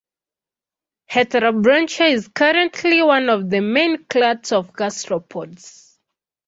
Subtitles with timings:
[1.11, 5.95] Heterobranchia is currently one of the main clades of gastropods.